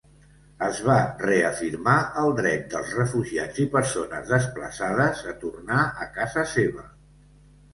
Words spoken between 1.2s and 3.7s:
reafirmar el dret dels refugiats i